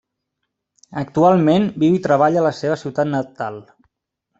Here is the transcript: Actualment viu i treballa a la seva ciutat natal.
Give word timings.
Actualment 1.01 1.69
viu 1.85 2.01
i 2.01 2.03
treballa 2.09 2.43
a 2.45 2.49
la 2.49 2.57
seva 2.65 2.83
ciutat 2.87 3.15
natal. 3.17 3.67